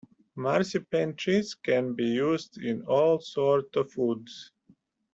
Marscapone 0.35 1.15
cheese 1.15 1.53
can 1.53 1.93
be 1.93 2.05
used 2.05 2.57
in 2.57 2.81
all 2.87 3.19
sorts 3.19 3.77
of 3.77 3.91
foods. 3.91 4.51